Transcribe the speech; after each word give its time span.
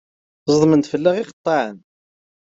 Ẓedmen-d 0.53 0.85
fell-aɣ 0.91 1.15
yiqeṭṭaɛen. 1.17 1.77